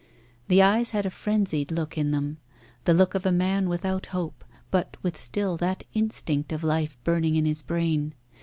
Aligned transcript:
The 0.47 0.63
eyes 0.63 0.89
had 0.97 1.05
a 1.05 1.11
frenzied 1.11 1.69
look 1.69 1.95
in 1.95 2.09
them, 2.09 2.39
the 2.85 2.93
look 2.95 3.13
of 3.13 3.23
a 3.23 3.31
man 3.31 3.69
without 3.69 4.07
hope, 4.07 4.43
but 4.71 4.97
with 5.03 5.15
still 5.15 5.57
that 5.57 5.83
instinct 5.93 6.51
of 6.51 6.63
life 6.63 6.97
burning 7.03 7.35
in 7.35 7.45
his 7.45 7.61
brain. 7.61 8.15